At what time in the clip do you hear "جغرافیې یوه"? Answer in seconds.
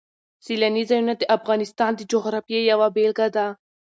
2.11-2.87